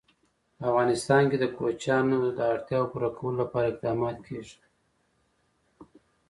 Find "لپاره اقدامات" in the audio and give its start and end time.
3.41-4.17